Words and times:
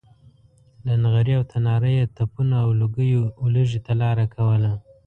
له 0.85 0.93
نغري 1.03 1.33
او 1.39 1.43
تناره 1.51 1.89
یې 1.97 2.05
تپونو 2.17 2.55
او 2.63 2.69
لوګیو 2.79 3.21
ولږې 3.43 3.79
ته 3.85 3.93
لاره 4.01 4.25
کوله. 4.35 4.71